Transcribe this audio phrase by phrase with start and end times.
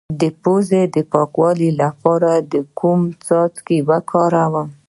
[0.21, 2.29] د پوزې د پاکوالي لپاره
[2.79, 4.67] کوم څاڅکي وکاروم؟